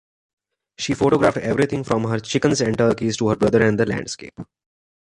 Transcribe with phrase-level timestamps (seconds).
[0.79, 4.33] She photographed everything from her chickens and turkeys to her brother and the landscape.